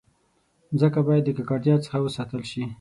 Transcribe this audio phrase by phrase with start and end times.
[0.71, 2.63] مځکه باید د ککړتیا څخه وساتل شي.